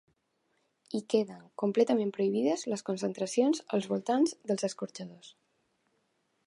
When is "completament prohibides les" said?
1.63-2.85